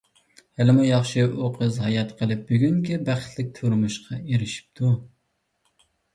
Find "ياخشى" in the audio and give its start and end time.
0.85-1.25